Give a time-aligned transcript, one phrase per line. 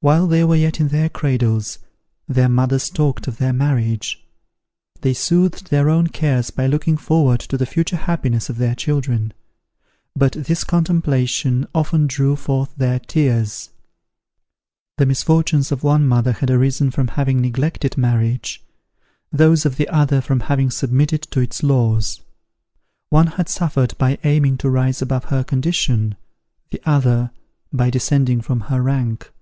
[0.00, 1.80] While they were yet in their cradles,
[2.28, 4.24] their mothers talked of their marriage.
[5.00, 9.32] They soothed their own cares by looking forward to the future happiness of their children;
[10.14, 13.70] but this contemplation often drew forth their tears.
[14.96, 18.62] The misfortunes of one mother had arisen from having neglected marriage;
[19.32, 22.20] those of the other from having submitted to its laws.
[23.10, 26.14] One had suffered by aiming to rise above her condition,
[26.70, 27.32] the other
[27.72, 29.32] by descending from her rank.